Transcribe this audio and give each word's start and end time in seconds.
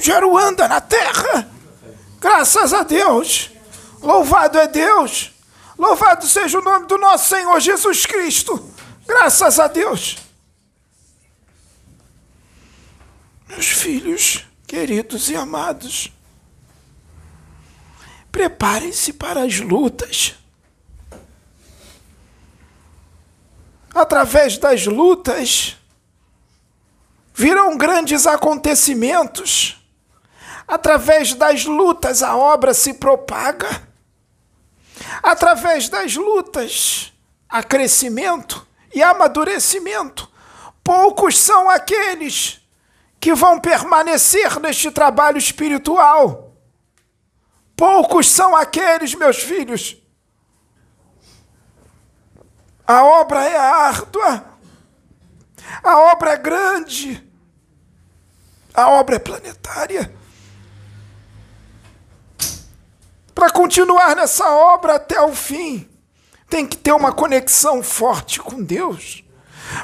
Gero 0.00 0.36
anda 0.36 0.68
na 0.68 0.80
terra. 0.80 1.48
Graças 2.20 2.72
a 2.72 2.82
Deus. 2.82 3.50
Louvado 4.02 4.58
é 4.58 4.66
Deus. 4.66 5.32
Louvado 5.78 6.26
seja 6.26 6.58
o 6.58 6.62
nome 6.62 6.86
do 6.86 6.98
nosso 6.98 7.28
Senhor 7.28 7.58
Jesus 7.60 8.06
Cristo. 8.06 8.70
Graças 9.06 9.58
a 9.58 9.66
Deus. 9.66 10.16
Meus 13.48 13.66
filhos 13.66 14.46
queridos 14.66 15.30
e 15.30 15.36
amados, 15.36 16.12
preparem-se 18.32 19.12
para 19.12 19.44
as 19.44 19.60
lutas. 19.60 20.34
Através 23.94 24.58
das 24.58 24.84
lutas, 24.84 25.76
virão 27.32 27.78
grandes 27.78 28.26
acontecimentos. 28.26 29.80
Através 30.66 31.34
das 31.34 31.64
lutas, 31.64 32.22
a 32.22 32.36
obra 32.36 32.74
se 32.74 32.94
propaga. 32.94 33.86
Através 35.22 35.88
das 35.88 36.16
lutas, 36.16 37.12
há 37.48 37.62
crescimento 37.62 38.66
e 38.92 39.02
amadurecimento. 39.02 40.28
Poucos 40.82 41.38
são 41.38 41.68
aqueles 41.70 42.60
que 43.20 43.34
vão 43.34 43.60
permanecer 43.60 44.58
neste 44.60 44.90
trabalho 44.90 45.38
espiritual. 45.38 46.52
Poucos 47.76 48.30
são 48.30 48.56
aqueles, 48.56 49.14
meus 49.14 49.38
filhos. 49.38 49.96
A 52.86 53.04
obra 53.04 53.44
é 53.44 53.56
árdua, 53.56 54.44
a 55.82 55.98
obra 56.12 56.34
é 56.34 56.36
grande, 56.36 57.22
a 58.72 58.88
obra 58.90 59.16
é 59.16 59.18
planetária. 59.18 60.14
Para 63.36 63.50
continuar 63.50 64.16
nessa 64.16 64.48
obra 64.48 64.94
até 64.94 65.20
o 65.20 65.34
fim, 65.34 65.86
tem 66.48 66.66
que 66.66 66.74
ter 66.74 66.92
uma 66.92 67.12
conexão 67.12 67.82
forte 67.82 68.40
com 68.40 68.62
Deus. 68.62 69.22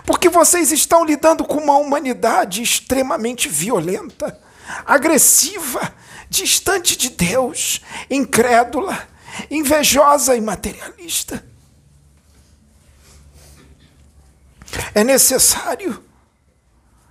Porque 0.07 0.31
vocês 0.31 0.73
estão 0.73 1.05
lidando 1.05 1.45
com 1.45 1.59
uma 1.59 1.77
humanidade 1.77 2.63
extremamente 2.63 3.51
violenta, 3.51 4.41
agressiva, 4.87 5.95
distante 6.31 6.97
de 6.97 7.11
Deus, 7.11 7.83
incrédula, 8.09 9.07
invejosa 9.51 10.35
e 10.35 10.41
materialista. 10.41 11.45
É 14.95 15.05
necessário 15.05 16.03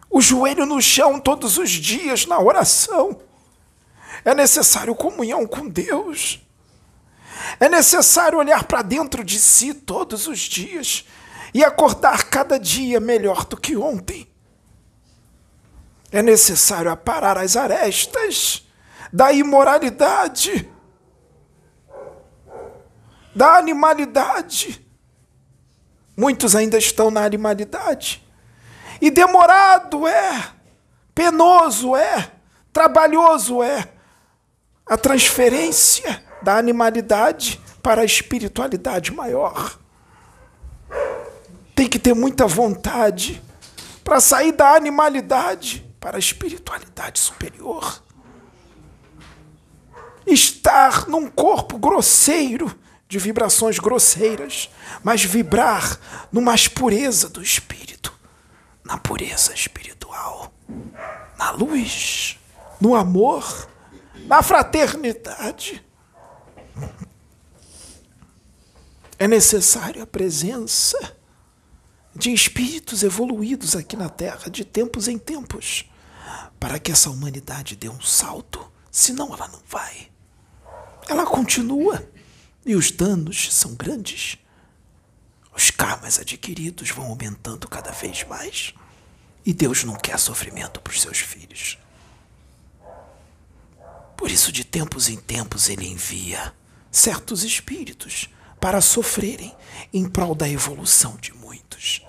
o 0.09 0.19
joelho 0.19 0.66
no 0.66 0.81
chão 0.81 1.19
todos 1.19 1.59
os 1.59 1.69
dias 1.69 2.25
na 2.25 2.39
oração. 2.39 3.22
É 4.23 4.36
necessário 4.36 4.95
comunhão 4.95 5.47
com 5.47 5.67
Deus. 5.67 6.41
É 7.59 7.67
necessário 7.67 8.38
olhar 8.38 8.63
para 8.63 8.81
dentro 8.81 9.23
de 9.23 9.39
si 9.39 9.73
todos 9.73 10.28
os 10.28 10.39
dias 10.39 11.05
e 11.53 11.63
acordar 11.63 12.25
cada 12.25 12.59
dia 12.59 13.00
melhor 13.00 13.45
do 13.45 13.58
que 13.58 13.75
ontem. 13.75 14.28
É 16.11 16.22
necessário 16.22 16.91
aparar 16.91 17.38
as 17.38 17.55
arestas 17.55 18.67
da 19.11 19.31
imoralidade, 19.31 20.69
da 23.35 23.57
animalidade. 23.57 24.85
Muitos 26.16 26.56
ainda 26.56 26.78
estão 26.78 27.09
na 27.09 27.24
animalidade. 27.24 28.24
E 29.00 29.09
demorado 29.09 30.06
é, 30.06 30.51
penoso 31.16 31.95
é, 31.95 32.31
trabalhoso 32.72 33.63
é 33.63 33.88
a 34.91 34.97
transferência 34.97 36.22
da 36.41 36.57
animalidade 36.57 37.62
para 37.81 38.02
a 38.02 38.06
espiritualidade 38.06 39.13
maior 39.13 39.79
tem 41.74 41.88
que 41.88 41.97
ter 41.97 42.13
muita 42.13 42.46
vontade 42.46 43.41
para 44.03 44.19
sair 44.19 44.51
da 44.51 44.75
animalidade 44.75 45.90
para 45.97 46.18
a 46.18 46.19
espiritualidade 46.19 47.19
superior. 47.19 48.03
Estar 50.28 51.07
num 51.07 51.30
corpo 51.30 51.78
grosseiro, 51.78 52.78
de 53.07 53.18
vibrações 53.18 53.80
grosseiras, 53.80 54.69
mas 55.01 55.24
vibrar 55.24 55.97
no 56.34 56.41
mais 56.41 56.68
pureza 56.68 57.30
do 57.30 57.41
espírito, 57.41 58.13
na 58.84 58.97
pureza 58.97 59.53
espiritual, 59.53 60.51
na 61.38 61.51
luz, 61.51 62.38
no 62.81 62.94
amor, 62.94 63.70
na 64.25 64.41
fraternidade. 64.41 65.83
É 69.17 69.27
necessária 69.27 70.03
a 70.03 70.07
presença 70.07 71.15
de 72.15 72.33
espíritos 72.33 73.03
evoluídos 73.03 73.75
aqui 73.75 73.95
na 73.95 74.09
Terra, 74.09 74.49
de 74.49 74.65
tempos 74.65 75.07
em 75.07 75.17
tempos, 75.17 75.85
para 76.59 76.79
que 76.79 76.91
essa 76.91 77.09
humanidade 77.09 77.75
dê 77.75 77.87
um 77.87 78.01
salto, 78.01 78.71
senão 78.91 79.33
ela 79.33 79.47
não 79.47 79.61
vai. 79.67 80.09
Ela 81.07 81.25
continua 81.25 82.03
e 82.65 82.75
os 82.75 82.91
danos 82.91 83.53
são 83.53 83.75
grandes. 83.75 84.38
Os 85.55 85.69
karmas 85.69 86.19
adquiridos 86.19 86.89
vão 86.89 87.07
aumentando 87.07 87.67
cada 87.67 87.91
vez 87.91 88.23
mais. 88.23 88.73
E 89.45 89.53
Deus 89.53 89.83
não 89.83 89.95
quer 89.95 90.17
sofrimento 90.19 90.79
para 90.79 90.91
os 90.91 91.01
seus 91.01 91.19
filhos. 91.19 91.77
Por 94.21 94.29
isso, 94.29 94.51
de 94.51 94.63
tempos 94.63 95.09
em 95.09 95.17
tempos, 95.17 95.67
Ele 95.67 95.87
envia 95.87 96.53
certos 96.91 97.43
espíritos 97.43 98.29
para 98.59 98.79
sofrerem 98.79 99.51
em 99.91 100.07
prol 100.07 100.35
da 100.35 100.47
evolução 100.47 101.17
de 101.19 101.33
muitos. 101.33 102.05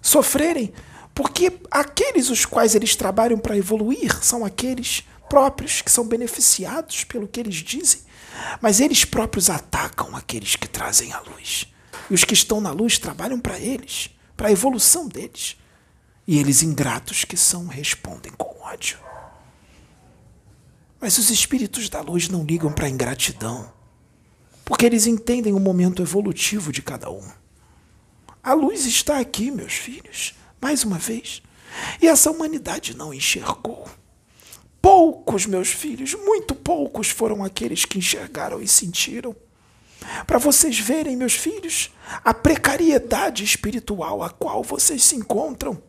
Sofrerem 0.00 0.72
porque 1.14 1.52
aqueles 1.70 2.30
os 2.30 2.46
quais 2.46 2.74
eles 2.74 2.96
trabalham 2.96 3.38
para 3.38 3.54
evoluir 3.54 4.18
são 4.24 4.46
aqueles 4.46 5.04
próprios 5.28 5.82
que 5.82 5.92
são 5.92 6.08
beneficiados 6.08 7.04
pelo 7.04 7.28
que 7.28 7.38
eles 7.38 7.56
dizem, 7.56 8.00
mas 8.62 8.80
eles 8.80 9.04
próprios 9.04 9.50
atacam 9.50 10.16
aqueles 10.16 10.56
que 10.56 10.66
trazem 10.66 11.12
a 11.12 11.20
luz. 11.20 11.70
E 12.08 12.14
os 12.14 12.24
que 12.24 12.32
estão 12.32 12.62
na 12.62 12.70
luz 12.70 12.98
trabalham 12.98 13.38
para 13.38 13.58
eles, 13.58 14.08
para 14.34 14.48
a 14.48 14.52
evolução 14.52 15.06
deles. 15.06 15.58
E 16.26 16.38
eles, 16.38 16.62
ingratos 16.62 17.26
que 17.26 17.36
são, 17.36 17.66
respondem 17.66 18.32
com 18.38 18.58
ódio. 18.62 19.05
Mas 21.00 21.18
os 21.18 21.30
espíritos 21.30 21.88
da 21.88 22.00
luz 22.00 22.28
não 22.28 22.44
ligam 22.44 22.72
para 22.72 22.86
a 22.86 22.90
ingratidão 22.90 23.76
porque 24.66 24.84
eles 24.84 25.06
entendem 25.06 25.54
o 25.54 25.60
momento 25.60 26.02
evolutivo 26.02 26.72
de 26.72 26.82
cada 26.82 27.08
um. 27.08 27.22
A 28.42 28.52
luz 28.52 28.84
está 28.84 29.20
aqui, 29.20 29.48
meus 29.48 29.74
filhos, 29.74 30.34
mais 30.60 30.82
uma 30.82 30.98
vez, 30.98 31.40
e 32.02 32.08
essa 32.08 32.32
humanidade 32.32 32.96
não 32.96 33.14
enxergou. 33.14 33.88
Poucos, 34.82 35.46
meus 35.46 35.68
filhos, 35.68 36.14
muito 36.14 36.52
poucos 36.52 37.08
foram 37.10 37.44
aqueles 37.44 37.84
que 37.84 37.98
enxergaram 37.98 38.60
e 38.60 38.66
sentiram. 38.66 39.36
Para 40.26 40.38
vocês 40.38 40.80
verem, 40.80 41.16
meus 41.16 41.34
filhos, 41.34 41.92
a 42.24 42.34
precariedade 42.34 43.44
espiritual 43.44 44.20
a 44.20 44.30
qual 44.30 44.64
vocês 44.64 45.04
se 45.04 45.14
encontram, 45.14 45.80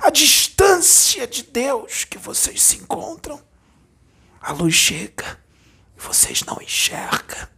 a 0.00 0.08
distância 0.08 1.26
de 1.26 1.42
Deus 1.42 2.04
que 2.04 2.16
vocês 2.16 2.62
se 2.62 2.78
encontram. 2.78 3.44
A 4.46 4.52
luz 4.52 4.74
chega 4.74 5.44
vocês 5.96 6.42
não 6.44 6.60
enxergam. 6.62 7.48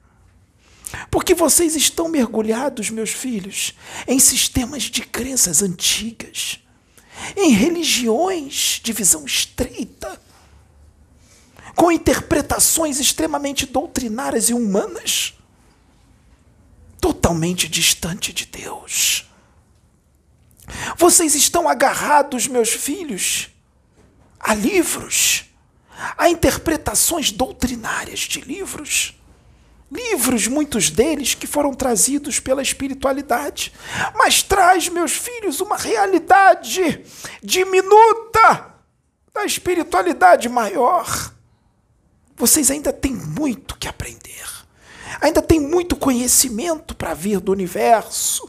Porque 1.11 1.35
vocês 1.35 1.77
estão 1.77 2.09
mergulhados, 2.09 2.89
meus 2.89 3.11
filhos, 3.11 3.75
em 4.07 4.19
sistemas 4.19 4.85
de 4.85 5.03
crenças 5.03 5.63
antigas, 5.63 6.61
em 7.37 7.51
religiões 7.51 8.81
de 8.83 8.93
visão 8.93 9.27
estreita, 9.27 10.21
com 11.75 11.93
interpretações 11.93 12.99
extremamente 12.99 13.67
doutrinárias 13.67 14.49
e 14.49 14.55
humanas, 14.55 15.35
totalmente 17.01 17.69
distante 17.69 18.33
de 18.33 18.47
Deus. 18.47 19.29
Vocês 20.97 21.35
estão 21.35 21.69
agarrados, 21.69 22.47
meus 22.47 22.71
filhos, 22.71 23.51
a 24.41 24.55
livros 24.55 25.48
Há 26.17 26.29
interpretações 26.29 27.33
doutrinárias 27.33 28.21
de 28.21 28.41
livros. 28.41 29.15
Livros, 29.91 30.47
muitos 30.47 30.91
deles, 30.91 31.35
que 31.35 31.47
foram 31.47 31.73
trazidos 31.73 32.39
pela 32.39 32.63
espiritualidade. 32.63 33.73
Mas 34.15 34.43
traz, 34.43 34.89
meus 34.89 35.13
filhos, 35.13 35.61
uma 35.61 35.77
realidade 35.77 37.05
diminuta 37.43 38.75
da 39.33 39.45
espiritualidade 39.45 40.49
maior. 40.49 41.33
Vocês 42.37 42.71
ainda 42.71 42.93
têm 42.93 43.15
muito 43.15 43.77
que 43.77 43.89
aprender. 43.89 44.47
Ainda 45.21 45.43
tem 45.43 45.59
muito 45.59 45.97
conhecimento 45.97 46.95
para 46.95 47.15
vir 47.15 47.41
do 47.41 47.51
universo, 47.51 48.49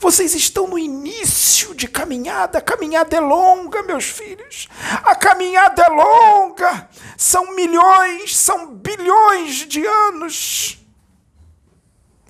Vocês 0.00 0.34
estão 0.34 0.66
no 0.66 0.78
início 0.78 1.74
de 1.74 1.88
caminhada. 1.88 2.58
A 2.58 2.62
caminhada 2.62 3.16
é 3.16 3.20
longa, 3.20 3.82
meus 3.82 4.04
filhos. 4.04 4.68
A 5.04 5.14
caminhada 5.14 5.82
é 5.82 5.88
longa. 5.88 6.88
São 7.16 7.54
milhões, 7.54 8.36
são 8.36 8.74
bilhões 8.74 9.66
de 9.66 9.84
anos. 9.84 10.78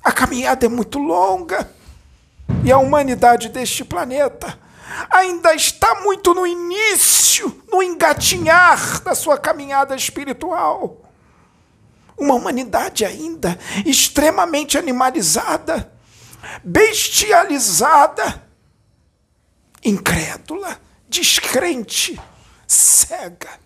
A 0.03 0.12
caminhada 0.12 0.67
é 0.67 0.69
muito 0.69 0.99
longa. 0.99 1.71
E 2.65 2.73
a 2.73 2.79
humanidade 2.79 3.49
deste 3.50 3.85
planeta 3.85 4.59
ainda 5.11 5.55
está 5.55 6.00
muito 6.03 6.35
no 6.35 6.47
início, 6.47 7.62
no 7.71 7.83
engatinhar 7.83 9.00
da 9.03 9.15
sua 9.15 9.39
caminhada 9.39 9.95
espiritual. 9.95 11.03
Uma 12.17 12.35
humanidade 12.35 13.05
ainda 13.05 13.59
extremamente 13.87 14.77
animalizada, 14.77 15.93
bestializada, 16.62 18.49
incrédula, 19.85 20.81
descrente, 21.08 22.20
cega. 22.67 23.61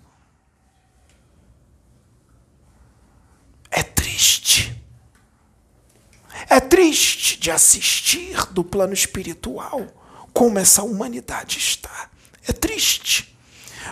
É 3.70 3.82
triste. 3.82 4.80
É 6.48 6.60
triste 6.60 7.38
de 7.38 7.50
assistir 7.50 8.46
do 8.52 8.62
plano 8.62 8.92
espiritual 8.92 9.86
como 10.32 10.58
essa 10.58 10.82
humanidade 10.82 11.58
está. 11.58 12.10
É 12.46 12.52
triste, 12.52 13.36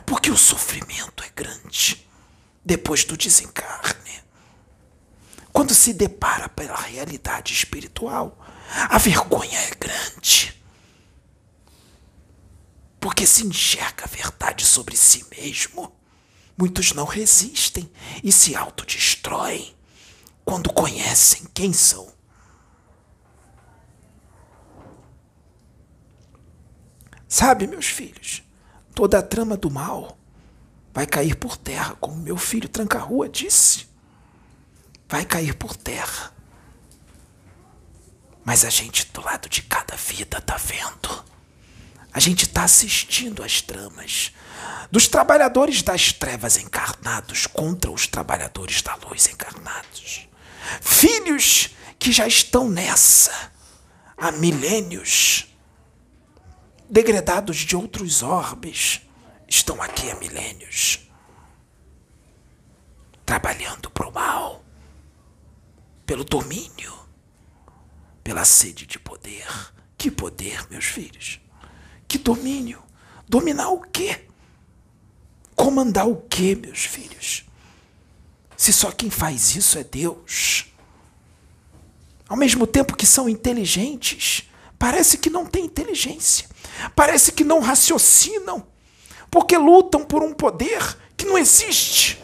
porque 0.04 0.30
o 0.30 0.36
sofrimento 0.36 1.22
é 1.22 1.30
grande 1.34 2.06
depois 2.64 3.04
do 3.04 3.16
desencarne. 3.16 4.22
Quando 5.52 5.74
se 5.74 5.92
depara 5.92 6.48
pela 6.48 6.76
realidade 6.76 7.52
espiritual, 7.52 8.38
a 8.70 8.98
vergonha 8.98 9.58
é 9.58 9.70
grande. 9.74 10.54
Porque 13.00 13.26
se 13.26 13.46
enxerga 13.46 14.04
a 14.04 14.08
verdade 14.08 14.64
sobre 14.64 14.96
si 14.96 15.24
mesmo. 15.30 15.92
Muitos 16.56 16.92
não 16.92 17.04
resistem 17.04 17.90
e 18.22 18.30
se 18.30 18.54
autodestroem 18.54 19.74
quando 20.44 20.72
conhecem 20.72 21.46
quem 21.54 21.72
são. 21.72 22.12
Sabe, 27.26 27.66
meus 27.66 27.86
filhos, 27.86 28.42
toda 28.94 29.18
a 29.18 29.22
trama 29.22 29.56
do 29.56 29.70
mal 29.70 30.18
vai 30.92 31.06
cair 31.06 31.36
por 31.36 31.56
terra, 31.56 31.96
como 32.00 32.16
meu 32.16 32.36
filho 32.36 32.68
Tranca-Rua 32.68 33.28
disse. 33.28 33.88
Vai 35.08 35.24
cair 35.24 35.54
por 35.54 35.76
terra. 35.76 36.34
Mas 38.50 38.64
a 38.64 38.68
gente 38.68 39.06
do 39.12 39.20
lado 39.20 39.48
de 39.48 39.62
cada 39.62 39.94
vida 39.94 40.40
tá 40.40 40.56
vendo. 40.56 41.24
A 42.12 42.18
gente 42.18 42.48
tá 42.48 42.64
assistindo 42.64 43.44
às 43.44 43.62
tramas 43.62 44.32
dos 44.90 45.06
trabalhadores 45.06 45.82
das 45.82 46.12
trevas 46.12 46.56
encarnados 46.56 47.46
contra 47.46 47.92
os 47.92 48.08
trabalhadores 48.08 48.82
da 48.82 48.96
luz 48.96 49.28
encarnados. 49.28 50.28
Filhos 50.80 51.70
que 51.96 52.10
já 52.10 52.26
estão 52.26 52.68
nessa 52.68 53.52
há 54.16 54.32
milênios 54.32 55.46
degradados 56.90 57.58
de 57.58 57.76
outros 57.76 58.20
orbes, 58.20 59.00
estão 59.46 59.80
aqui 59.80 60.10
há 60.10 60.16
milênios, 60.16 61.08
trabalhando 63.24 63.88
para 63.90 64.08
o 64.08 64.12
mal, 64.12 64.64
pelo 66.04 66.24
domínio, 66.24 66.99
pela 68.22 68.44
sede 68.44 68.86
de 68.86 68.98
poder. 68.98 69.46
Que 69.96 70.10
poder, 70.10 70.66
meus 70.70 70.86
filhos? 70.86 71.40
Que 72.08 72.18
domínio? 72.18 72.82
Dominar 73.28 73.68
o 73.68 73.80
quê? 73.80 74.26
Comandar 75.54 76.08
o 76.08 76.16
quê, 76.28 76.54
meus 76.54 76.84
filhos? 76.84 77.44
Se 78.56 78.72
só 78.72 78.90
quem 78.90 79.10
faz 79.10 79.54
isso 79.54 79.78
é 79.78 79.84
Deus. 79.84 80.66
Ao 82.28 82.36
mesmo 82.36 82.66
tempo 82.66 82.96
que 82.96 83.06
são 83.06 83.28
inteligentes, 83.28 84.48
parece 84.78 85.18
que 85.18 85.30
não 85.30 85.44
têm 85.44 85.64
inteligência. 85.64 86.48
Parece 86.94 87.32
que 87.32 87.44
não 87.44 87.60
raciocinam, 87.60 88.66
porque 89.30 89.56
lutam 89.56 90.04
por 90.04 90.22
um 90.22 90.32
poder 90.32 90.96
que 91.16 91.26
não 91.26 91.36
existe. 91.36 92.22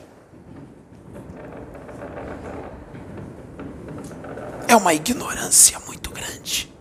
É 4.69 4.75
uma 4.75 4.95
ignorância 4.95 5.79
grande. 6.17 6.73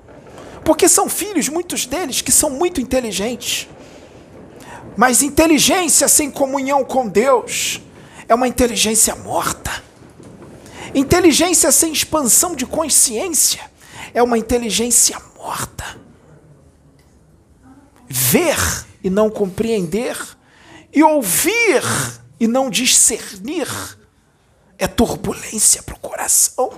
Porque 0.64 0.88
são 0.90 1.10
filhos, 1.10 1.50
muitos 1.50 1.86
deles, 1.86 2.22
que 2.22 2.32
são 2.32 2.50
muito 2.50 2.82
inteligentes. 2.82 3.68
Mas 4.98 5.22
inteligência 5.22 6.08
sem 6.08 6.32
comunhão 6.32 6.84
com 6.84 7.08
Deus 7.08 7.82
é 8.28 8.34
uma 8.34 8.48
inteligência 8.48 9.16
morta. 9.16 9.84
Inteligência 10.94 11.72
sem 11.72 11.92
expansão 11.92 12.56
de 12.56 12.66
consciência 12.66 13.70
é 14.14 14.24
uma 14.24 14.38
inteligência 14.38 15.22
morta 15.38 16.06
ver 18.08 18.58
e 19.04 19.10
não 19.10 19.30
compreender, 19.30 20.18
e 20.94 21.04
ouvir 21.04 21.84
e 22.40 22.48
não 22.48 22.70
discernir, 22.70 23.68
é 24.78 24.88
turbulência 24.88 25.84
para 25.84 25.96
o 25.96 26.00
coração. 26.00 26.72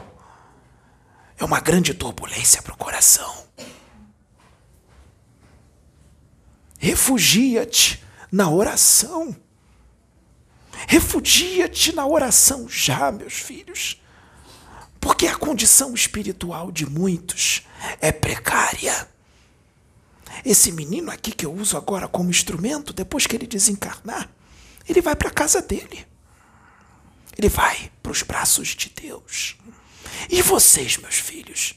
É 1.37 1.45
uma 1.45 1.59
grande 1.59 1.93
turbulência 1.93 2.61
para 2.61 2.73
o 2.73 2.77
coração. 2.77 3.45
Refugia-te 6.79 8.03
na 8.31 8.49
oração. 8.49 9.35
Refugia-te 10.87 11.93
na 11.93 12.05
oração 12.05 12.67
já, 12.69 13.11
meus 13.11 13.33
filhos. 13.33 14.01
Porque 14.99 15.27
a 15.27 15.35
condição 15.35 15.93
espiritual 15.93 16.71
de 16.71 16.85
muitos 16.85 17.65
é 18.01 18.11
precária. 18.11 19.07
Esse 20.45 20.71
menino 20.71 21.11
aqui 21.11 21.31
que 21.31 21.45
eu 21.45 21.53
uso 21.53 21.77
agora 21.77 22.07
como 22.07 22.29
instrumento, 22.29 22.93
depois 22.93 23.25
que 23.25 23.35
ele 23.35 23.47
desencarnar, 23.47 24.29
ele 24.87 25.01
vai 25.01 25.15
para 25.15 25.29
a 25.29 25.33
casa 25.33 25.61
dele. 25.61 26.05
Ele 27.37 27.49
vai 27.49 27.91
para 28.01 28.11
os 28.11 28.23
braços 28.23 28.69
de 28.69 28.89
Deus. 28.89 29.55
E 30.29 30.41
vocês, 30.41 30.97
meus 30.97 31.15
filhos? 31.15 31.75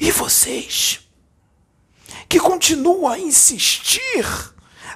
E 0.00 0.10
vocês? 0.10 1.00
Que 2.28 2.38
continuam 2.38 3.08
a 3.08 3.18
insistir 3.18 4.26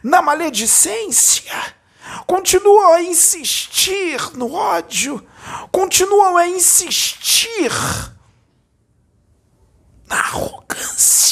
na 0.02 0.22
maledicência, 0.22 1.76
continuam 2.26 2.94
a 2.94 3.02
insistir 3.02 4.36
no 4.36 4.52
ódio, 4.52 5.26
continuam 5.70 6.36
a 6.36 6.48
insistir 6.48 7.70
na 10.08 10.18
arrogância 10.18 11.28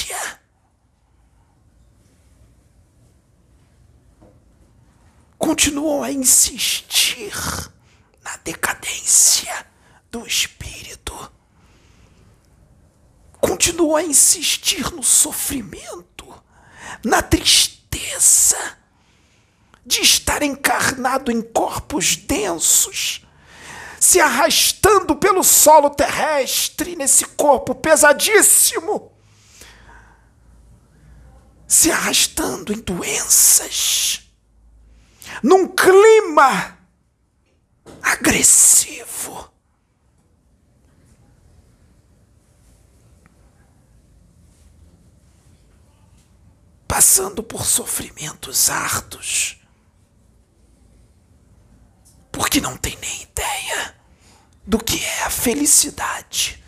continuam 5.46 6.02
a 6.02 6.10
insistir 6.10 7.32
na 8.24 8.36
decadência 8.38 9.66
do 10.10 10.26
espírito, 10.26 11.32
continuam 13.40 13.96
a 13.96 14.02
insistir 14.02 14.92
no 14.92 15.02
sofrimento, 15.02 16.26
na 17.04 17.22
tristeza 17.22 18.76
de 19.84 20.00
estar 20.00 20.42
encarnado 20.42 21.30
em 21.30 21.40
corpos 21.40 22.16
densos, 22.16 23.24
se 24.00 24.20
arrastando 24.20 25.16
pelo 25.16 25.44
solo 25.44 25.90
terrestre 25.90 26.96
nesse 26.96 27.24
corpo 27.24 27.74
pesadíssimo, 27.74 29.12
se 31.66 31.90
arrastando 31.90 32.72
em 32.72 32.80
doenças 32.80 34.26
num 35.42 35.66
clima 35.68 36.78
agressivo. 38.02 39.55
Passando 46.86 47.42
por 47.42 47.64
sofrimentos 47.64 48.70
árduos, 48.70 49.60
porque 52.30 52.60
não 52.60 52.76
tem 52.76 52.96
nem 53.00 53.22
ideia 53.22 53.94
do 54.64 54.78
que 54.78 55.02
é 55.04 55.22
a 55.24 55.30
felicidade 55.30 56.62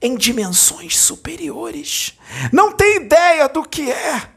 em 0.00 0.16
dimensões 0.16 0.98
superiores, 0.98 2.18
não 2.52 2.72
tem 2.72 2.96
ideia 2.96 3.48
do 3.48 3.62
que 3.62 3.90
é 3.90 4.30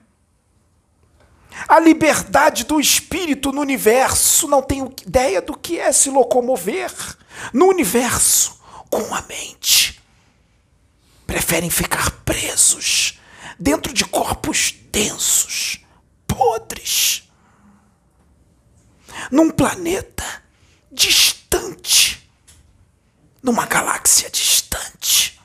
a 1.68 1.80
liberdade 1.80 2.66
do 2.66 2.80
espírito 2.80 3.52
no 3.52 3.62
universo, 3.62 4.48
não 4.48 4.62
tenho 4.62 4.94
ideia 5.06 5.42
do 5.42 5.58
que 5.58 5.80
é 5.80 5.92
se 5.92 6.10
locomover 6.10 6.92
no 7.54 7.68
universo 7.68 8.60
com 8.90 9.14
a 9.14 9.22
mente. 9.22 10.02
Preferem 11.26 11.70
ficar 11.70 12.12
presos 12.26 13.13
densos, 14.92 15.80
podres, 16.28 17.30
num 19.32 19.50
planeta 19.50 20.44
distante, 20.92 22.30
numa 23.42 23.66
galáxia 23.66 24.30
distante, 24.30 25.40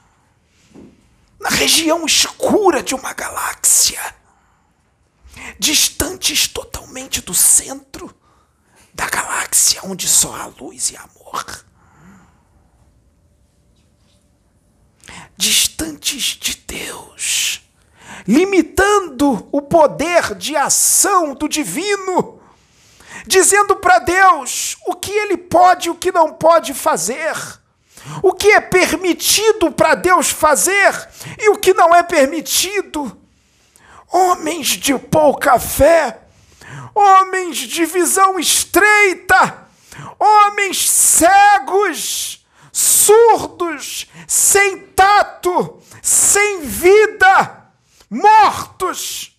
na 1.41 1.51
região 1.51 2.05
escura 2.05 2.83
de 2.83 2.95
uma 2.95 3.13
galáxia, 3.13 4.15
distantes 5.59 6.49
totalmente 6.49 7.21
do 7.21 7.35
centro 7.35 8.15
da 8.93 9.09
galáxia 9.09 9.81
onde 9.85 10.09
só 10.09 10.35
há 10.35 10.47
luz 10.47 10.91
e 10.91 10.97
amor. 10.97 11.65
Distantes 15.37 16.37
de 16.37 16.57
Deus, 16.57 17.61
limitando 18.27 19.49
o 19.53 19.63
poder 19.63 20.35
de 20.35 20.57
ação 20.57 21.35
do 21.35 21.49
divino, 21.49 22.41
dizendo 23.27 23.77
para 23.77 23.99
Deus 23.99 24.77
o 24.87 24.95
que 24.95 25.11
ele 25.11 25.37
pode 25.37 25.89
e 25.89 25.91
o 25.91 25.95
que 25.95 26.13
não 26.13 26.33
pode 26.33 26.75
fazer, 26.75 27.37
o 28.23 28.33
que 28.33 28.49
é 28.49 28.61
permitido 28.61 29.71
para 29.71 29.95
Deus 29.95 30.31
fazer 30.31 31.09
e 31.39 31.51
o 31.51 31.59
que 31.59 31.75
não 31.75 31.95
é 31.95 32.03
permitido. 32.03 33.17
Homens 34.11 34.69
de 34.69 34.99
pouca 34.99 35.59
fé, 35.59 36.21
homens 36.95 37.59
de 37.59 37.85
visão 37.85 38.39
estreita, 38.39 39.69
homens 40.19 40.91
cegos, 40.91 42.47
surdos, 42.73 44.07
sem 44.27 44.79
tato, 44.79 45.83
sem 46.03 46.61
vida, 46.63 47.68
mortos. 48.11 49.39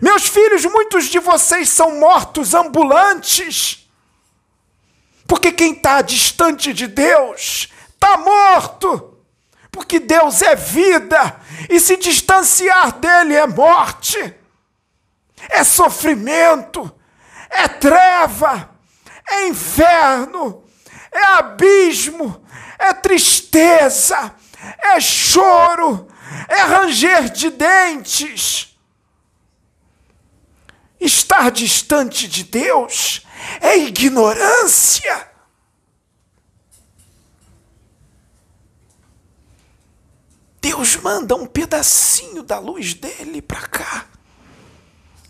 Meus 0.00 0.26
filhos, 0.28 0.64
muitos 0.64 1.06
de 1.06 1.18
vocês 1.18 1.68
são 1.68 1.98
mortos 1.98 2.54
ambulantes, 2.54 3.88
porque 5.26 5.50
quem 5.50 5.72
está 5.72 6.00
distante 6.02 6.72
de 6.72 6.86
Deus 6.86 7.68
está 7.94 8.16
morto. 8.18 9.10
Porque 9.70 9.98
Deus 9.98 10.40
é 10.40 10.54
vida 10.54 11.40
e 11.68 11.80
se 11.80 11.96
distanciar 11.96 12.92
dele 12.92 13.34
é 13.34 13.44
morte, 13.44 14.32
é 15.50 15.64
sofrimento, 15.64 16.94
é 17.50 17.66
treva, 17.66 18.70
é 19.28 19.48
inferno, 19.48 20.62
é 21.10 21.24
abismo, 21.38 22.46
é 22.78 22.92
tristeza, 22.92 24.32
é 24.80 25.00
choro, 25.00 26.06
é 26.48 26.62
ranger 26.62 27.30
de 27.30 27.50
dentes. 27.50 28.76
Estar 31.00 31.50
distante 31.50 32.26
de 32.26 32.44
Deus 32.44 33.26
é 33.60 33.76
ignorância. 33.76 35.30
Deus 40.60 40.96
manda 40.96 41.34
um 41.34 41.46
pedacinho 41.46 42.42
da 42.42 42.58
luz 42.58 42.94
dele 42.94 43.42
para 43.42 43.66
cá. 43.66 44.06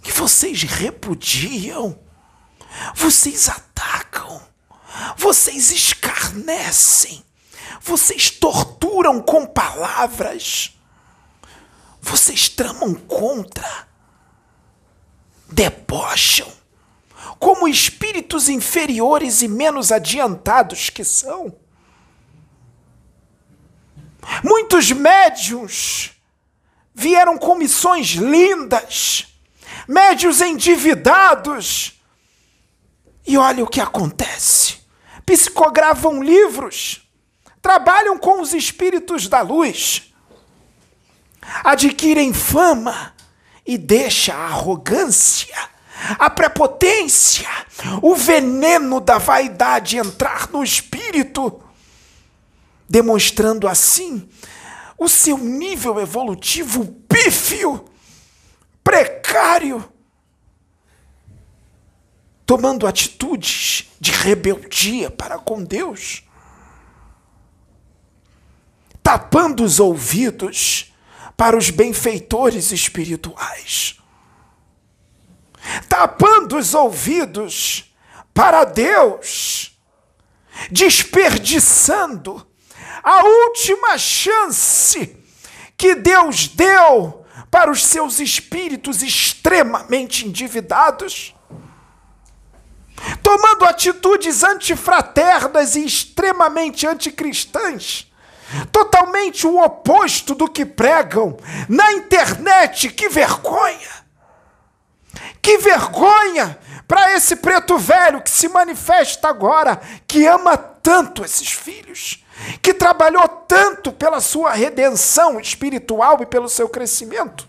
E 0.04 0.12
vocês 0.12 0.62
repudiam, 0.62 1.98
vocês 2.94 3.48
atacam, 3.48 4.40
vocês 5.16 5.72
escarnecem, 5.72 7.24
vocês 7.80 8.30
torturam 8.30 9.20
com 9.20 9.44
palavras, 9.44 10.78
vocês 12.04 12.50
tramam 12.50 12.94
contra, 12.94 13.88
debocham, 15.50 16.52
como 17.38 17.66
espíritos 17.66 18.48
inferiores 18.48 19.40
e 19.40 19.48
menos 19.48 19.90
adiantados 19.90 20.90
que 20.90 21.02
são. 21.02 21.56
Muitos 24.42 24.92
médios 24.92 26.12
vieram 26.94 27.38
com 27.38 27.54
missões 27.54 28.08
lindas, 28.08 29.26
médios 29.88 30.42
endividados. 30.42 31.98
E 33.26 33.38
olha 33.38 33.64
o 33.64 33.68
que 33.68 33.80
acontece: 33.80 34.78
psicogravam 35.24 36.22
livros, 36.22 37.08
trabalham 37.62 38.18
com 38.18 38.42
os 38.42 38.52
espíritos 38.52 39.26
da 39.26 39.40
luz, 39.40 40.13
adquirem 41.62 42.32
fama 42.32 43.14
e 43.66 43.78
deixa 43.78 44.34
a 44.34 44.46
arrogância, 44.46 45.56
a 46.18 46.28
prepotência, 46.28 47.48
o 48.02 48.14
veneno 48.14 49.00
da 49.00 49.18
vaidade 49.18 49.96
entrar 49.96 50.50
no 50.50 50.62
espírito 50.62 51.64
demonstrando 52.88 53.66
assim 53.66 54.28
o 54.98 55.08
seu 55.08 55.36
nível 55.38 56.00
evolutivo 56.00 56.86
pífio, 57.08 57.84
precário, 58.82 59.84
tomando 62.46 62.86
atitudes 62.86 63.90
de 63.98 64.12
rebeldia 64.12 65.10
para 65.10 65.38
com 65.38 65.64
Deus, 65.64 66.22
tapando 69.02 69.64
os 69.64 69.80
ouvidos 69.80 70.93
para 71.36 71.56
os 71.56 71.70
benfeitores 71.70 72.70
espirituais, 72.70 73.98
tapando 75.88 76.56
os 76.56 76.74
ouvidos 76.74 77.92
para 78.32 78.64
Deus, 78.64 79.76
desperdiçando 80.70 82.46
a 83.02 83.24
última 83.24 83.98
chance 83.98 85.16
que 85.76 85.94
Deus 85.94 86.48
deu 86.48 87.24
para 87.50 87.70
os 87.70 87.84
seus 87.84 88.18
espíritos 88.18 89.02
extremamente 89.02 90.26
endividados, 90.26 91.34
tomando 93.22 93.64
atitudes 93.64 94.42
antifraternas 94.42 95.76
e 95.76 95.84
extremamente 95.84 96.86
anticristãs, 96.86 98.10
totalmente 98.70 99.46
o 99.46 99.62
oposto 99.62 100.34
do 100.34 100.48
que 100.48 100.64
pregam 100.64 101.36
na 101.68 101.92
internet. 101.92 102.90
Que 102.90 103.08
vergonha! 103.08 104.04
Que 105.40 105.58
vergonha 105.58 106.58
para 106.88 107.14
esse 107.14 107.36
preto 107.36 107.78
velho 107.78 108.22
que 108.22 108.30
se 108.30 108.48
manifesta 108.48 109.28
agora, 109.28 109.80
que 110.06 110.26
ama 110.26 110.56
tanto 110.56 111.24
esses 111.24 111.52
filhos 111.52 112.24
que 112.60 112.74
trabalhou 112.74 113.26
tanto 113.28 113.92
pela 113.92 114.20
sua 114.20 114.52
redenção 114.52 115.38
espiritual 115.38 116.18
e 116.20 116.26
pelo 116.26 116.48
seu 116.48 116.68
crescimento, 116.68 117.46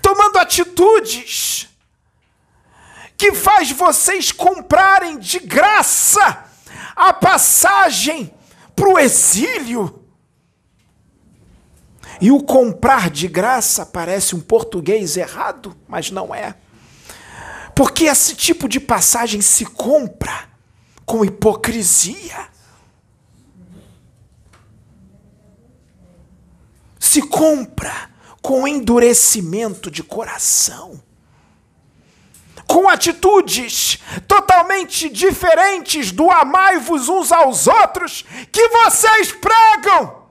tomando 0.00 0.38
atitudes 0.38 1.68
que 3.16 3.34
faz 3.34 3.70
vocês 3.70 4.32
comprarem 4.32 5.18
de 5.18 5.38
graça 5.40 6.49
a 6.94 7.12
passagem 7.12 8.32
para 8.74 8.88
o 8.88 8.98
exílio. 8.98 10.04
E 12.20 12.30
o 12.30 12.42
comprar 12.42 13.10
de 13.10 13.26
graça 13.26 13.86
parece 13.86 14.34
um 14.34 14.40
português 14.40 15.16
errado, 15.16 15.76
mas 15.88 16.10
não 16.10 16.34
é. 16.34 16.54
Porque 17.74 18.04
esse 18.04 18.34
tipo 18.34 18.68
de 18.68 18.78
passagem 18.78 19.40
se 19.40 19.64
compra 19.64 20.48
com 21.06 21.24
hipocrisia. 21.24 22.48
Se 26.98 27.22
compra 27.22 28.10
com 28.42 28.68
endurecimento 28.68 29.90
de 29.90 30.02
coração. 30.02 31.02
Com 32.70 32.88
atitudes 32.88 33.98
totalmente 34.28 35.08
diferentes 35.08 36.12
do 36.12 36.30
amai-vos 36.30 37.08
uns 37.08 37.32
aos 37.32 37.66
outros 37.66 38.24
que 38.52 38.68
vocês 38.68 39.32
pregam, 39.32 40.26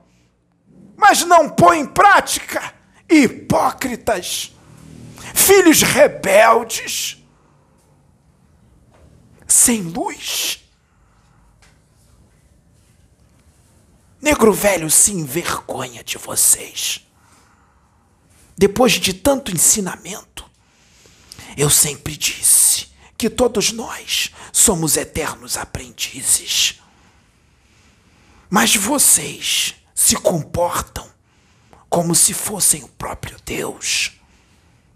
mas 0.96 1.22
não 1.22 1.50
põem 1.50 1.80
em 1.80 1.86
prática. 1.86 2.74
Hipócritas, 3.08 4.52
filhos 5.34 5.82
rebeldes, 5.82 7.18
sem 9.46 9.82
luz 9.82 10.60
Negro 14.20 14.52
velho 14.52 14.90
se 14.90 15.12
envergonha 15.12 16.04
de 16.04 16.18
vocês. 16.18 17.06
Depois 18.56 18.92
de 18.92 19.14
tanto 19.14 19.50
ensinamento, 19.50 20.49
eu 21.60 21.68
sempre 21.68 22.16
disse 22.16 22.88
que 23.18 23.28
todos 23.28 23.70
nós 23.70 24.32
somos 24.50 24.96
eternos 24.96 25.58
aprendizes. 25.58 26.80
Mas 28.48 28.74
vocês 28.74 29.74
se 29.94 30.16
comportam 30.16 31.06
como 31.90 32.14
se 32.14 32.32
fossem 32.32 32.82
o 32.82 32.88
próprio 32.88 33.36
Deus. 33.44 34.12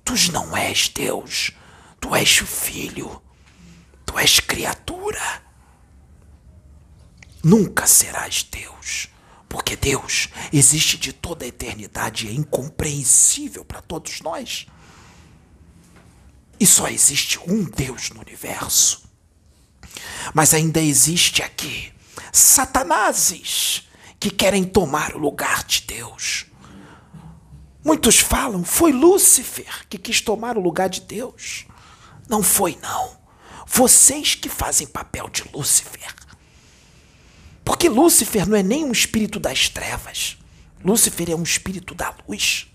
Tu 0.02 0.14
não 0.32 0.56
és 0.56 0.88
Deus, 0.88 1.50
tu 2.00 2.14
és 2.14 2.38
filho, 2.38 3.22
tu 4.06 4.18
és 4.18 4.40
criatura. 4.40 5.42
Nunca 7.42 7.86
serás 7.86 8.42
Deus, 8.42 9.08
porque 9.50 9.76
Deus 9.76 10.30
existe 10.50 10.96
de 10.96 11.12
toda 11.12 11.44
a 11.44 11.48
eternidade 11.48 12.26
e 12.26 12.30
é 12.30 12.32
incompreensível 12.32 13.66
para 13.66 13.82
todos 13.82 14.22
nós. 14.22 14.66
E 16.58 16.66
só 16.66 16.88
existe 16.88 17.38
um 17.46 17.64
Deus 17.64 18.10
no 18.10 18.20
universo. 18.20 19.02
Mas 20.32 20.54
ainda 20.54 20.80
existe 20.80 21.42
aqui 21.42 21.92
satanases 22.32 23.88
que 24.18 24.30
querem 24.30 24.64
tomar 24.64 25.14
o 25.14 25.18
lugar 25.18 25.64
de 25.64 25.82
Deus. 25.82 26.46
Muitos 27.84 28.18
falam, 28.18 28.64
foi 28.64 28.92
Lúcifer 28.92 29.86
que 29.88 29.98
quis 29.98 30.20
tomar 30.20 30.56
o 30.56 30.60
lugar 30.60 30.88
de 30.88 31.02
Deus. 31.02 31.66
Não 32.28 32.42
foi, 32.42 32.78
não. 32.80 33.18
Vocês 33.66 34.34
que 34.34 34.48
fazem 34.48 34.86
papel 34.86 35.28
de 35.28 35.44
Lúcifer. 35.52 36.14
Porque 37.64 37.88
Lúcifer 37.88 38.48
não 38.48 38.56
é 38.56 38.62
nem 38.62 38.84
um 38.84 38.92
espírito 38.92 39.38
das 39.38 39.68
trevas. 39.68 40.38
Lúcifer 40.84 41.30
é 41.30 41.34
um 41.34 41.42
espírito 41.42 41.94
da 41.94 42.14
luz. 42.26 42.66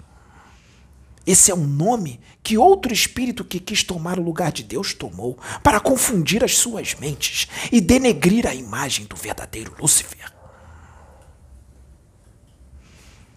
Esse 1.30 1.52
é 1.52 1.54
um 1.54 1.68
nome 1.68 2.20
que 2.42 2.58
outro 2.58 2.92
espírito 2.92 3.46
que 3.46 3.60
quis 3.60 3.84
tomar 3.84 4.18
o 4.18 4.24
lugar 4.24 4.52
de 4.52 4.64
Deus 4.64 4.96
tomou 4.96 5.38
para 5.62 5.80
confundir 5.80 6.44
as 6.44 6.58
suas 6.58 6.96
mentes 6.96 7.48
e 7.72 7.80
denegrir 7.80 8.48
a 8.48 8.56
imagem 8.56 9.06
do 9.06 9.16
verdadeiro 9.16 9.76
Lúcifer. 9.80 10.34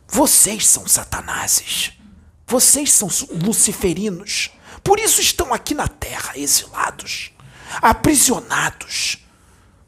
Vocês 0.08 0.66
são 0.66 0.88
satanases. 0.88 1.92
Vocês 2.46 2.90
são 2.90 3.10
luciferinos. 3.44 4.48
Por 4.82 4.98
isso 4.98 5.20
estão 5.20 5.52
aqui 5.52 5.74
na 5.74 5.86
terra, 5.86 6.32
exilados, 6.38 7.30
aprisionados. 7.82 9.18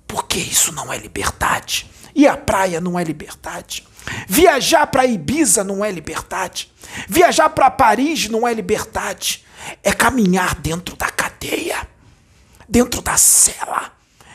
Porque 0.06 0.38
isso 0.38 0.73
não 0.73 0.92
é 0.92 0.99
liberdade. 0.99 1.90
E 2.14 2.28
a 2.28 2.37
praia 2.37 2.82
não 2.82 2.99
é 2.99 3.02
liberdade. 3.02 3.82
Viajar 4.28 4.87
para 4.87 5.06
Ibiza 5.06 5.64
não 5.64 5.84
é 5.84 5.90
liberdade. 5.90 6.73
Viajar 7.08 7.50
para 7.50 7.70
Paris 7.70 8.28
não 8.28 8.46
é 8.46 8.52
liberdade. 8.52 9.44
É 9.82 9.92
caminhar 9.92 10.54
dentro 10.56 10.94
da 10.96 11.11
cadeia, 11.11 11.88
dentro 12.68 13.00
da 13.00 13.16
cela. 13.16 13.92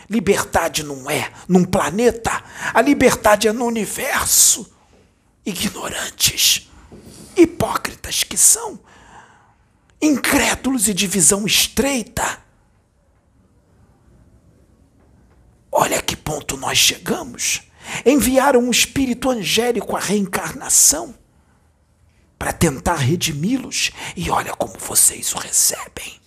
Liberdade 0.10 0.84
não 0.84 1.10
é 1.10 1.32
num 1.48 1.64
planeta, 1.64 2.44
a 2.74 2.82
liberdade 2.82 3.48
é 3.48 3.52
no 3.52 3.66
universo. 3.66 4.74
Ignorantes, 5.46 6.68
hipócritas 7.38 8.24
que 8.24 8.36
são, 8.36 8.80
incrédulos 10.02 10.88
e 10.88 10.94
de 10.94 11.06
visão 11.06 11.46
estreita. 11.46 12.40
Olha 15.72 16.02
que 16.02 16.16
ponto 16.16 16.58
nós 16.58 16.78
chegamos 16.78 17.69
enviaram 18.06 18.62
um 18.62 18.72
espírito 18.72 19.30
angélico 19.30 19.96
à 19.96 20.00
reencarnação 20.00 21.16
para 22.38 22.54
tentar 22.54 22.96
redimi-los, 22.96 23.92
e 24.16 24.30
olha 24.30 24.54
como 24.54 24.78
vocês 24.80 25.34
o 25.34 25.38
recebem. 25.38 26.20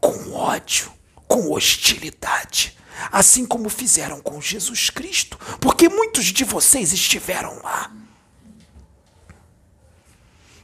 Com 0.00 0.32
ódio, 0.32 0.92
com 1.26 1.50
hostilidade, 1.52 2.78
assim 3.10 3.44
como 3.44 3.68
fizeram 3.68 4.20
com 4.20 4.40
Jesus 4.40 4.88
Cristo, 4.88 5.38
porque 5.60 5.88
muitos 5.88 6.26
de 6.26 6.44
vocês 6.44 6.92
estiveram 6.92 7.60
lá. 7.62 7.90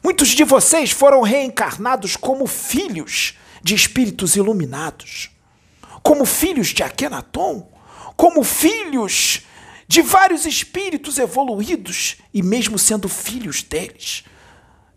Muitos 0.03 0.29
de 0.29 0.45
vocês 0.45 0.93
foram 0.93 1.23
reencarnados 1.23 2.15
como 2.15 2.47
filhos 2.47 3.35
de 3.61 3.75
espíritos 3.75 4.37
iluminados, 4.37 5.31
como 6.05 6.25
filhos 6.25 6.69
de 6.69 6.85
Akenaton, 6.85 7.69
como 8.17 8.43
filhos 8.43 9.43
de 9.87 10.03
vários 10.03 10.47
espíritos 10.47 11.19
evoluídos 11.19 12.17
e 12.33 12.43
mesmo 12.43 12.79
sendo 12.79 13.09
filhos 13.09 13.63
deles, 13.63 14.25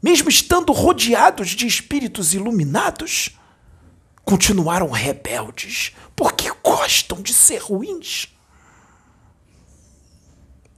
mesmo 0.01 0.29
estando 0.29 0.71
rodeados 0.71 1.49
de 1.49 1.67
espíritos 1.67 2.33
iluminados, 2.33 3.31
continuaram 4.23 4.89
rebeldes 4.89 5.91
porque 6.15 6.51
gostam 6.63 7.21
de 7.21 7.33
ser 7.33 7.61
ruins. 7.61 8.29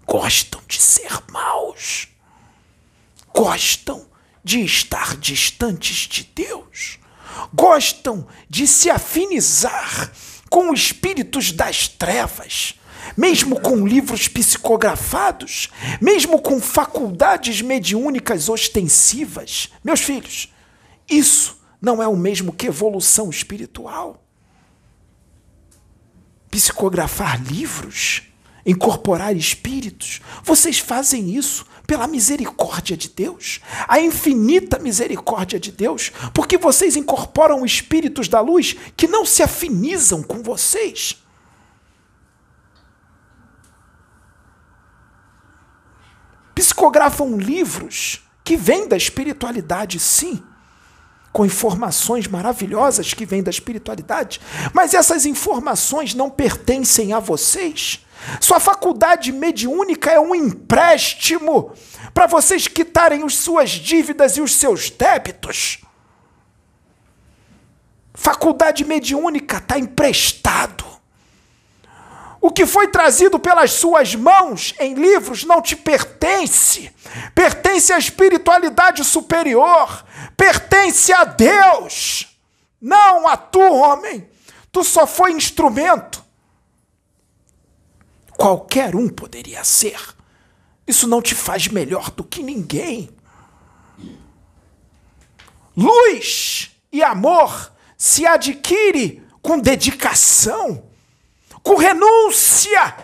Gostam 0.06 0.62
de 0.68 0.82
ser 0.82 1.12
maus. 1.30 2.08
Gostam 3.34 4.06
de 4.44 4.62
estar 4.62 5.16
distantes 5.16 6.08
de 6.08 6.24
Deus. 6.36 7.00
Gostam 7.54 8.28
de 8.50 8.68
se 8.68 8.90
afinizar 8.90 10.12
com 10.52 10.74
espíritos 10.74 11.54
das 11.54 11.88
trevas, 11.88 12.76
mesmo 13.16 13.62
com 13.62 13.88
livros 13.88 14.28
psicografados, 14.28 15.70
mesmo 16.02 16.42
com 16.42 16.60
faculdades 16.60 17.62
mediúnicas 17.62 18.50
ostensivas. 18.50 19.70
Meus 19.82 20.02
filhos, 20.02 20.54
isso 21.10 21.58
não 21.82 22.04
é 22.04 22.08
o 22.08 22.18
mesmo 22.18 22.52
que 22.52 22.68
evolução 22.68 23.30
espiritual. 23.30 24.22
Psicografar 26.50 27.42
livros, 27.42 28.24
incorporar 28.66 29.36
espíritos, 29.36 30.22
vocês 30.44 30.80
fazem 30.80 31.36
isso 31.36 31.66
pela 31.88 32.08
misericórdia 32.08 32.96
de 32.96 33.10
Deus, 33.10 33.60
a 33.88 34.00
infinita 34.00 34.80
misericórdia 34.80 35.60
de 35.60 35.72
Deus, 35.72 36.12
porque 36.34 36.58
vocês 36.58 36.96
incorporam 36.96 37.66
espíritos 37.66 38.28
da 38.28 38.40
luz 38.40 38.76
que 38.96 39.08
não 39.08 39.26
se 39.26 39.44
afinizam 39.44 40.24
com 40.24 40.42
vocês. 40.42 41.18
Psicografam 46.56 47.38
livros 47.38 48.22
que 48.44 48.56
vêm 48.56 48.88
da 48.88 48.96
espiritualidade, 48.96 50.00
sim, 50.00 50.42
com 51.32 51.46
informações 51.46 52.28
maravilhosas 52.28 53.14
que 53.14 53.26
vêm 53.26 53.42
da 53.42 53.50
espiritualidade, 53.50 54.40
mas 54.74 54.94
essas 54.94 55.26
informações 55.26 56.14
não 56.14 56.30
pertencem 56.30 57.14
a 57.14 57.20
vocês. 57.20 58.06
Sua 58.40 58.60
faculdade 58.60 59.32
mediúnica 59.32 60.12
é 60.12 60.20
um 60.20 60.36
empréstimo 60.36 61.74
para 62.14 62.28
vocês 62.28 62.68
quitarem 62.68 63.24
as 63.24 63.36
suas 63.36 63.72
dívidas 63.72 64.38
e 64.38 64.42
os 64.42 64.56
seus 64.56 64.90
débitos. 64.90 65.82
Faculdade 68.14 68.86
mediúnica 68.86 69.58
está 69.58 69.80
emprestado. 69.80 70.86
O 72.40 72.50
que 72.52 72.66
foi 72.66 72.88
trazido 72.88 73.40
pelas 73.40 73.74
suas 73.74 74.16
mãos 74.16 74.74
em 74.80 74.96
livros 74.96 75.44
não 75.44 75.62
te 75.62 75.76
pertence. 75.76 76.92
Pertence 77.36 77.94
à 77.94 78.00
espiritualidade 78.00 79.04
superior. 79.04 80.04
Pertence 80.36 81.14
a 81.14 81.24
Deus. 81.24 82.36
Não 82.82 83.28
a 83.28 83.38
tu, 83.38 83.62
homem. 83.62 84.28
Tu 84.72 84.84
só 84.84 85.06
foi 85.06 85.34
instrumento. 85.34 86.21
Qualquer 88.42 88.96
um 88.96 89.08
poderia 89.08 89.64
ser. 89.64 90.00
Isso 90.88 91.08
não 91.08 91.22
te 91.22 91.36
faz 91.36 91.68
melhor 91.68 92.10
do 92.10 92.24
que 92.24 92.42
ninguém. 92.42 93.08
Luz 95.78 96.72
e 96.92 97.04
amor 97.04 97.72
se 97.96 98.26
adquire 98.26 99.24
com 99.44 99.60
dedicação, 99.60 100.90
com 101.62 101.76
renúncia, 101.76 102.96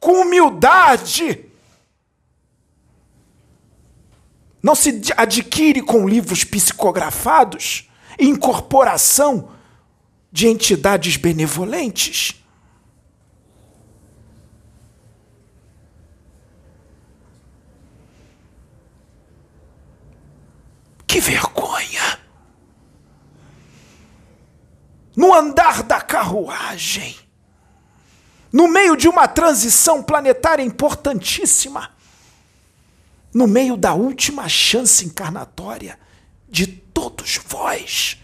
com 0.00 0.22
humildade. 0.22 1.48
Não 4.60 4.74
se 4.74 5.00
adquire 5.16 5.82
com 5.82 6.08
livros 6.08 6.42
psicografados 6.42 7.88
e 8.18 8.26
incorporação 8.26 9.50
de 10.32 10.48
entidades 10.48 11.16
benevolentes. 11.16 12.40
Que 21.13 21.13
vergonha! 21.24 22.20
No 25.16 25.32
andar 25.32 25.82
da 25.82 26.00
carruagem, 26.00 27.16
no 28.52 28.68
meio 28.68 28.96
de 28.96 29.08
uma 29.08 29.26
transição 29.26 30.02
planetária 30.02 30.62
importantíssima, 30.62 31.92
no 33.32 33.46
meio 33.46 33.76
da 33.76 33.94
última 33.94 34.48
chance 34.48 35.04
encarnatória 35.04 35.98
de 36.48 36.66
todos 36.66 37.38
vós, 37.46 38.18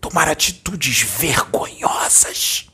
tomar 0.00 0.28
atitudes 0.28 1.00
vergonhosas, 1.02 2.68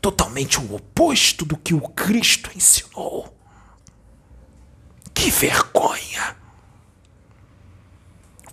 totalmente 0.00 0.58
o 0.58 0.74
oposto 0.74 1.44
do 1.44 1.56
que 1.56 1.74
o 1.74 1.80
Cristo 1.80 2.50
ensinou. 2.54 3.34
vergonha. 5.30 6.33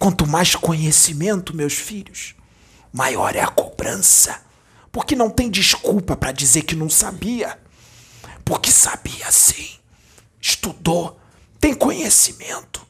Quanto 0.02 0.26
mais 0.26 0.56
conhecimento, 0.56 1.56
meus 1.56 1.74
filhos, 1.74 2.34
maior 2.92 3.36
é 3.36 3.42
a 3.42 3.48
cobrança. 3.48 4.42
Porque 4.92 5.16
não 5.16 5.30
tem 5.30 5.48
desculpa 5.48 6.16
para 6.16 6.32
dizer 6.32 6.64
que 6.64 6.76
não 6.76 6.90
sabia. 6.90 7.60
Porque 8.44 8.72
sabia 8.72 9.32
sim. 9.32 9.78
Estudou, 10.42 11.20
tem 11.60 11.76
conhecimento. 11.76 12.84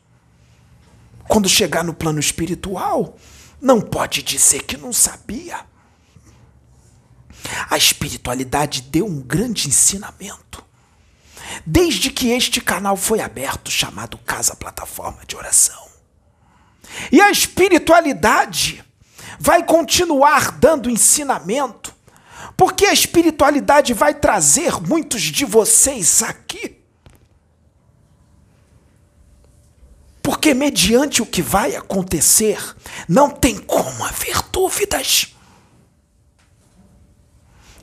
Quando 1.28 1.50
chegar 1.50 1.84
no 1.84 1.94
plano 1.94 2.18
espiritual, 2.18 3.18
não 3.60 3.82
pode 3.82 4.24
dizer 4.24 4.64
que 4.64 4.78
não 4.78 4.94
sabia. 4.94 5.66
A 7.70 7.76
espiritualidade 7.76 8.84
deu 8.84 9.06
um 9.06 9.20
grande 9.20 9.68
ensinamento. 9.68 10.64
Desde 11.66 12.10
que 12.10 12.30
este 12.30 12.62
canal 12.62 12.96
foi 12.96 13.20
aberto, 13.20 13.70
chamado 13.70 14.18
Casa 14.20 14.56
Plataforma 14.56 15.26
de 15.28 15.36
Oração. 15.36 15.91
E 17.12 17.22
a 17.22 17.30
espiritualidade 17.32 18.84
vai 19.40 19.64
continuar 19.64 20.52
dando 20.52 20.90
ensinamento, 20.90 21.94
porque 22.56 22.86
a 22.86 22.94
espiritualidade 22.94 23.94
vai 23.94 24.14
trazer 24.14 24.80
muitos 24.82 25.22
de 25.22 25.46
vocês 25.46 26.22
aqui. 26.22 26.80
Porque, 30.22 30.54
mediante 30.54 31.22
o 31.22 31.26
que 31.26 31.42
vai 31.42 31.76
acontecer, 31.76 32.60
não 33.08 33.30
tem 33.30 33.58
como 33.58 34.06
haver 34.06 34.42
dúvidas. 34.52 35.36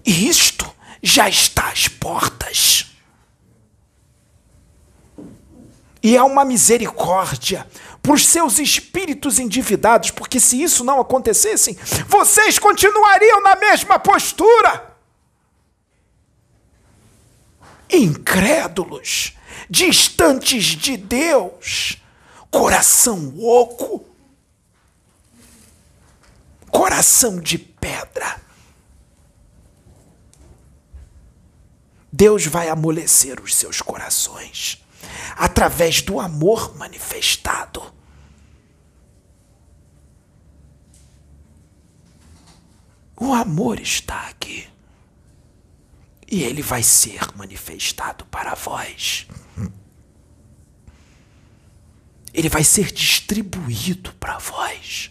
E 0.07 0.29
isto 0.29 0.66
já 1.03 1.29
está 1.29 1.68
às 1.71 1.88
portas. 1.88 2.87
E 6.03 6.16
é 6.16 6.23
uma 6.23 6.44
misericórdia 6.44 7.66
para 8.09 8.14
os 8.14 8.27
seus 8.27 8.59
espíritos 8.59 9.38
endividados, 9.38 10.11
porque 10.11 10.40
se 10.40 10.62
isso 10.62 10.83
não 10.83 10.99
acontecesse, 10.99 11.75
vocês 12.07 12.59
continuariam 12.59 13.42
na 13.42 13.55
mesma 13.55 13.99
postura. 13.99 14.97
Incrédulos, 17.90 19.37
distantes 19.68 20.64
de 20.64 20.97
Deus, 20.97 21.99
coração 22.51 23.35
oco, 23.38 24.07
coração 26.71 27.38
de 27.38 27.59
pedra. 27.59 28.40
Deus 32.11 32.47
vai 32.47 32.71
amolecer 32.71 33.38
os 33.38 33.55
seus 33.55 33.83
corações 33.83 34.83
através 35.37 36.01
do 36.01 36.18
amor 36.18 36.75
manifestado. 36.75 37.98
O 43.29 43.35
amor 43.35 43.79
está 43.79 44.27
aqui. 44.31 44.67
E 46.27 46.43
ele 46.43 46.62
vai 46.62 46.83
ser 46.83 47.21
manifestado 47.37 48.25
para 48.25 48.55
vós. 48.55 49.27
Ele 52.33 52.49
vai 52.49 52.64
ser 52.64 52.91
distribuído 52.91 54.14
para 54.14 54.38
vós. 54.38 55.11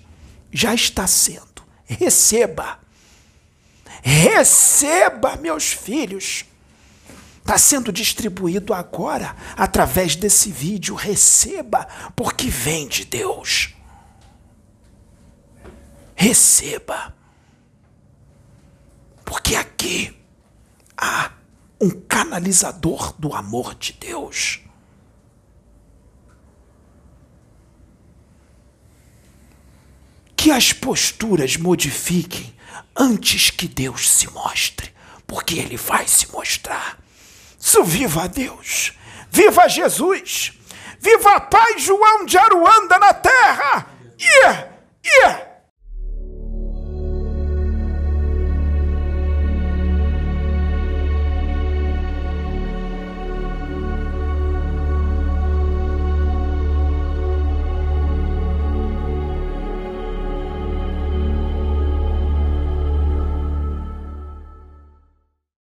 Já 0.51 0.73
está 0.73 1.05
sendo. 1.05 1.61
Receba. 1.85 2.79
Receba, 4.01 5.35
meus 5.35 5.71
filhos. 5.71 6.43
Está 7.37 7.55
sendo 7.59 7.91
distribuído 7.91 8.73
agora 8.73 9.35
através 9.55 10.15
desse 10.15 10.51
vídeo. 10.51 10.95
Receba, 10.95 11.87
porque 12.15 12.49
vem 12.49 12.87
de 12.87 13.05
Deus. 13.05 13.75
Receba. 16.15 17.15
Porque 19.27 19.57
aqui 19.57 20.17
há 20.97 21.31
um 21.81 21.89
canalizador 21.89 23.13
do 23.19 23.33
amor 23.33 23.75
de 23.75 23.91
Deus. 23.91 24.61
Que 30.33 30.49
as 30.49 30.71
posturas 30.71 31.57
modifiquem 31.57 32.55
antes 32.95 33.49
que 33.49 33.67
Deus 33.67 34.09
se 34.09 34.31
mostre, 34.31 34.93
porque 35.27 35.59
Ele 35.59 35.75
vai 35.75 36.07
se 36.07 36.31
mostrar. 36.31 36.97
Isso 37.59 37.83
viva 37.83 38.23
a 38.23 38.27
Deus, 38.27 38.93
viva 39.29 39.67
Jesus, 39.67 40.53
viva 41.01 41.35
a 41.35 41.41
paz 41.41 41.83
João 41.83 42.23
de 42.25 42.37
Aruanda 42.37 42.97
na 42.97 43.13
terra! 43.13 43.87
Yeah, 44.17 44.71
yeah. 45.05 45.46